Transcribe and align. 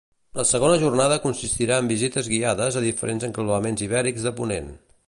La 0.37 0.45
segona 0.51 0.77
jornada 0.83 1.17
consistirà 1.25 1.77
en 1.83 1.91
visites 1.93 2.31
guiades 2.33 2.81
a 2.81 2.85
diferents 2.87 3.31
enclavaments 3.31 3.87
ibèrics 3.91 4.29
de 4.31 4.39
Ponent. 4.43 4.77